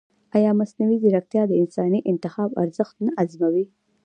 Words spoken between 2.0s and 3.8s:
انتخاب ارزښت نه ازموي؟